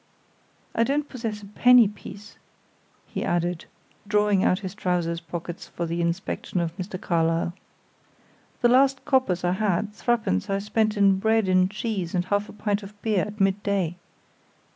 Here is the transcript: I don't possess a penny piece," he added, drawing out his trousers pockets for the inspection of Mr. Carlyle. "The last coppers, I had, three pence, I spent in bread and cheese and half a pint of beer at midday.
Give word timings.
I 0.73 0.83
don't 0.83 1.07
possess 1.07 1.43
a 1.43 1.45
penny 1.45 1.87
piece," 1.87 2.37
he 3.05 3.23
added, 3.23 3.65
drawing 4.07 4.43
out 4.43 4.61
his 4.65 4.73
trousers 4.73 5.19
pockets 5.19 5.67
for 5.67 5.85
the 5.85 6.01
inspection 6.01 6.59
of 6.59 6.75
Mr. 6.75 6.99
Carlyle. 6.99 7.53
"The 8.61 8.69
last 8.69 9.05
coppers, 9.05 9.43
I 9.43 9.51
had, 9.51 9.93
three 9.93 10.17
pence, 10.17 10.49
I 10.49 10.57
spent 10.57 10.97
in 10.97 11.19
bread 11.19 11.47
and 11.47 11.69
cheese 11.69 12.15
and 12.15 12.25
half 12.25 12.49
a 12.49 12.53
pint 12.53 12.81
of 12.81 12.99
beer 13.03 13.25
at 13.25 13.39
midday. 13.39 13.95